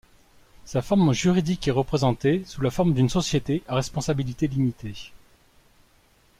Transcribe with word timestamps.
Sa 0.65 0.81
forme 0.81 1.13
juridique 1.13 1.67
est 1.67 1.69
représentée 1.69 2.43
sous 2.45 2.61
la 2.61 2.71
forme 2.71 2.95
d'une 2.95 3.07
société 3.07 3.61
à 3.67 3.75
responsabilité 3.75 4.47
limitée. 4.47 4.95